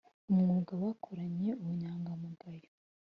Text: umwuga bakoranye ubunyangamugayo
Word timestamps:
umwuga 0.31 0.73
bakoranye 0.83 1.49
ubunyangamugayo 1.61 2.67